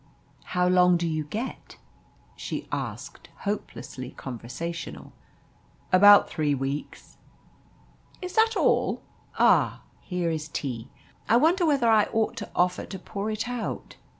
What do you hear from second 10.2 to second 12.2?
is tea. I wonder whether I